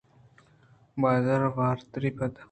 بازارءِواترّی 1.01 2.09
ءَ 2.13 2.15
پد 2.17 2.31